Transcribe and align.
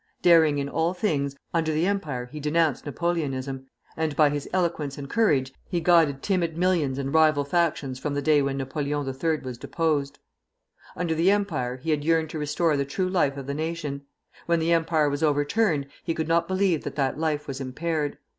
Daring 0.23 0.57
in 0.57 0.67
all 0.67 0.95
things, 0.95 1.35
under 1.53 1.71
the 1.71 1.85
Empire 1.85 2.25
he 2.25 2.39
denounced 2.39 2.85
Napoleonism, 2.87 3.67
and 3.95 4.15
by 4.15 4.31
his 4.31 4.49
eloquence 4.51 4.97
and 4.97 5.07
courage 5.07 5.53
he 5.69 5.79
guided 5.79 6.23
timid 6.23 6.57
millions 6.57 6.97
and 6.97 7.13
rival 7.13 7.45
factions 7.45 7.99
from 7.99 8.15
the 8.15 8.21
day 8.23 8.41
when 8.41 8.57
Napoleon 8.57 9.05
III. 9.07 9.37
was 9.41 9.59
deposed. 9.59 10.17
Under 10.95 11.13
the 11.13 11.29
Empire 11.29 11.75
he 11.77 11.91
had 11.91 12.03
yearned 12.03 12.31
to 12.31 12.39
restore 12.39 12.75
the 12.75 12.83
true 12.83 13.07
life 13.09 13.37
of 13.37 13.45
the 13.45 13.53
nation; 13.53 14.01
when 14.47 14.57
the 14.57 14.73
Empire 14.73 15.07
was 15.07 15.21
overturned 15.21 15.85
he 16.03 16.15
could 16.15 16.27
not 16.27 16.47
believe 16.47 16.83
that 16.83 16.95
that 16.95 17.19
life 17.19 17.47
was 17.47 17.61
impaired. 17.61 18.17